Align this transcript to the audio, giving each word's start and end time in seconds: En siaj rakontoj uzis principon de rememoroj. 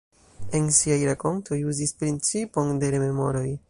En 0.61 0.69
siaj 0.77 0.97
rakontoj 1.11 1.61
uzis 1.75 1.95
principon 2.03 2.77
de 2.85 2.95
rememoroj. 2.97 3.51